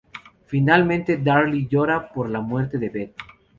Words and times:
Finalmente, 0.47 1.15
Daryl 1.19 1.67
llora 1.69 2.09
por 2.11 2.27
la 2.27 2.41
muerte 2.41 2.79
de 2.79 2.89
Beth. 2.89 3.13